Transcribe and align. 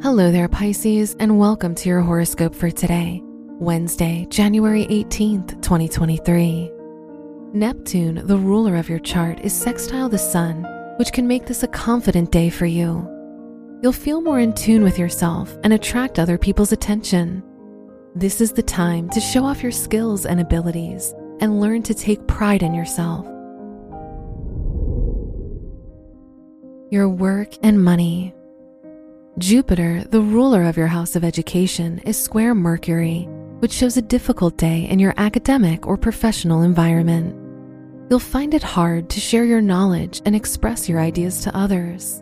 Hello 0.00 0.30
there, 0.30 0.48
Pisces, 0.48 1.16
and 1.18 1.40
welcome 1.40 1.74
to 1.74 1.88
your 1.88 2.00
horoscope 2.00 2.54
for 2.54 2.70
today, 2.70 3.20
Wednesday, 3.24 4.28
January 4.30 4.86
18th, 4.86 5.60
2023. 5.60 6.70
Neptune, 7.52 8.24
the 8.24 8.36
ruler 8.36 8.76
of 8.76 8.88
your 8.88 9.00
chart, 9.00 9.40
is 9.40 9.52
sextile 9.52 10.08
the 10.08 10.16
sun, 10.16 10.64
which 10.98 11.12
can 11.12 11.26
make 11.26 11.46
this 11.46 11.64
a 11.64 11.68
confident 11.68 12.30
day 12.30 12.48
for 12.48 12.64
you. 12.64 13.04
You'll 13.82 13.90
feel 13.90 14.20
more 14.20 14.38
in 14.38 14.54
tune 14.54 14.84
with 14.84 15.00
yourself 15.00 15.56
and 15.64 15.72
attract 15.72 16.20
other 16.20 16.38
people's 16.38 16.70
attention. 16.70 17.42
This 18.14 18.40
is 18.40 18.52
the 18.52 18.62
time 18.62 19.10
to 19.10 19.20
show 19.20 19.44
off 19.44 19.64
your 19.64 19.72
skills 19.72 20.26
and 20.26 20.40
abilities 20.40 21.12
and 21.40 21.60
learn 21.60 21.82
to 21.82 21.92
take 21.92 22.24
pride 22.28 22.62
in 22.62 22.72
yourself. 22.72 23.26
Your 26.92 27.08
work 27.08 27.54
and 27.64 27.82
money. 27.82 28.32
Jupiter, 29.38 30.02
the 30.10 30.20
ruler 30.20 30.64
of 30.64 30.76
your 30.76 30.88
house 30.88 31.14
of 31.14 31.22
education, 31.22 32.00
is 32.00 32.18
square 32.18 32.56
Mercury, 32.56 33.28
which 33.60 33.72
shows 33.72 33.96
a 33.96 34.02
difficult 34.02 34.56
day 34.56 34.88
in 34.88 34.98
your 34.98 35.14
academic 35.16 35.86
or 35.86 35.96
professional 35.96 36.62
environment. 36.62 37.36
You'll 38.10 38.18
find 38.18 38.52
it 38.52 38.64
hard 38.64 39.08
to 39.10 39.20
share 39.20 39.44
your 39.44 39.60
knowledge 39.60 40.22
and 40.24 40.34
express 40.34 40.88
your 40.88 40.98
ideas 40.98 41.40
to 41.42 41.56
others. 41.56 42.20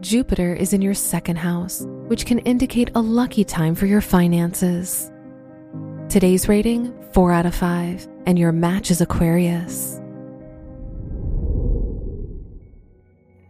Jupiter 0.00 0.52
is 0.52 0.74
in 0.74 0.82
your 0.82 0.92
second 0.92 1.36
house, 1.36 1.86
which 2.06 2.26
can 2.26 2.40
indicate 2.40 2.90
a 2.94 3.00
lucky 3.00 3.42
time 3.42 3.74
for 3.74 3.86
your 3.86 4.02
finances. 4.02 5.10
Today's 6.10 6.50
rating 6.50 6.92
4 7.14 7.32
out 7.32 7.46
of 7.46 7.54
5, 7.54 8.08
and 8.26 8.38
your 8.38 8.52
match 8.52 8.90
is 8.90 9.00
Aquarius. 9.00 10.02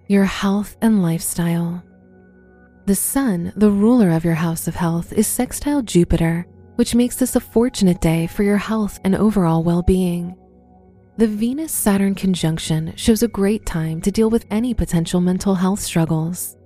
Your 0.07 0.25
health 0.25 0.77
and 0.81 1.03
lifestyle. 1.03 1.83
The 2.87 2.95
Sun, 2.95 3.53
the 3.57 3.69
ruler 3.69 4.13
of 4.13 4.25
your 4.25 4.35
house 4.35 4.69
of 4.69 4.77
health, 4.77 5.13
is 5.13 5.27
sextile 5.27 5.83
Jupiter, 5.83 6.47
which 6.77 6.95
makes 6.95 7.17
this 7.17 7.35
a 7.35 7.41
fortunate 7.41 8.01
day 8.01 8.29
for 8.29 8.45
your 8.45 8.59
health 8.59 9.01
and 9.03 9.17
overall 9.17 9.65
well 9.65 9.83
being. 9.83 10.37
The 11.17 11.27
Venus 11.27 11.73
Saturn 11.73 12.15
conjunction 12.15 12.95
shows 12.95 13.25
a 13.25 13.29
great 13.29 13.67
time 13.67 14.01
to 14.03 14.13
deal 14.13 14.31
with 14.31 14.47
any 14.53 14.73
potential 14.73 15.21
mental 15.21 15.57
health 15.57 15.81
struggles. 15.81 16.57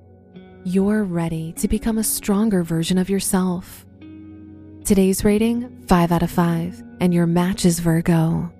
You're 0.62 1.04
ready 1.04 1.54
to 1.54 1.68
become 1.68 1.96
a 1.96 2.04
stronger 2.04 2.64
version 2.64 2.98
of 2.98 3.08
yourself. 3.08 3.86
Today's 4.84 5.24
rating 5.24 5.86
5 5.86 6.12
out 6.12 6.22
of 6.22 6.30
5, 6.30 6.82
and 7.00 7.14
your 7.14 7.26
match 7.26 7.64
is 7.64 7.80
Virgo. 7.80 8.52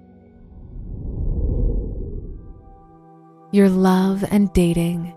Your 3.52 3.68
love 3.68 4.24
and 4.30 4.50
dating. 4.54 5.12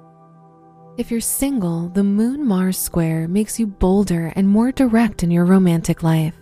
If 0.96 1.10
you're 1.10 1.22
single, 1.22 1.90
the 1.90 2.04
Moon 2.04 2.46
Mars 2.46 2.78
square 2.78 3.28
makes 3.28 3.58
you 3.58 3.66
bolder 3.66 4.32
and 4.36 4.48
more 4.48 4.72
direct 4.72 5.24
in 5.24 5.32
your 5.32 5.44
romantic 5.44 6.04
life. 6.04 6.36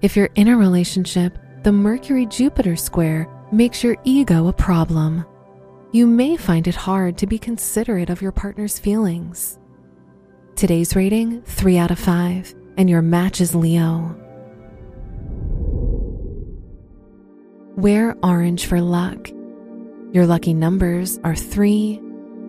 If 0.00 0.16
you're 0.16 0.30
in 0.36 0.48
a 0.48 0.56
relationship, 0.56 1.36
the 1.64 1.72
Mercury 1.72 2.24
Jupiter 2.24 2.76
square 2.76 3.28
makes 3.52 3.84
your 3.84 3.98
ego 4.04 4.48
a 4.48 4.54
problem. 4.54 5.26
You 5.92 6.06
may 6.06 6.38
find 6.38 6.66
it 6.66 6.74
hard 6.74 7.18
to 7.18 7.26
be 7.26 7.38
considerate 7.38 8.08
of 8.08 8.22
your 8.22 8.32
partner's 8.32 8.78
feelings. 8.78 9.58
Today's 10.56 10.96
rating 10.96 11.42
3 11.42 11.76
out 11.76 11.90
of 11.90 11.98
5, 11.98 12.54
and 12.78 12.88
your 12.88 13.02
match 13.02 13.42
is 13.42 13.54
Leo. 13.54 14.16
Wear 17.76 18.16
orange 18.22 18.64
for 18.64 18.80
luck. 18.80 19.28
Your 20.12 20.24
lucky 20.26 20.54
numbers 20.54 21.18
are 21.22 21.36
3, 21.36 22.00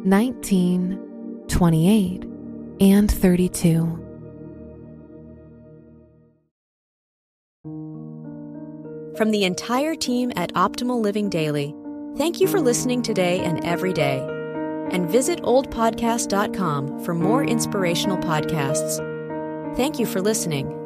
19, 0.06 1.08
28, 1.60 2.24
and 2.80 3.12
32. 3.12 3.82
From 9.18 9.32
the 9.32 9.44
entire 9.44 9.94
team 9.94 10.32
at 10.38 10.54
Optimal 10.54 11.02
Living 11.02 11.30
Daily, 11.30 11.76
thank 12.16 12.40
you 12.40 12.48
for 12.48 12.62
listening 12.62 13.02
today 13.02 13.42
and 13.42 13.62
every 13.66 13.92
day. 13.92 14.20
And 14.92 15.10
visit 15.10 15.42
oldpodcast.com 15.42 17.04
for 17.04 17.14
more 17.14 17.44
inspirational 17.44 18.20
podcasts. 18.20 19.06
Thank 19.76 20.00
you 20.00 20.06
for 20.06 20.22
listening. 20.22 20.79